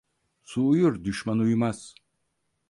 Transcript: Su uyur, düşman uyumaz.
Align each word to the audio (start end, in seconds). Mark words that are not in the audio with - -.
Su 0.43 0.63
uyur, 0.67 1.03
düşman 1.03 1.39
uyumaz. 1.39 1.95